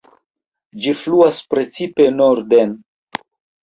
Ĝi 0.85 0.95
fluas 1.03 1.43
precipe 1.53 2.11
norden. 2.19 2.79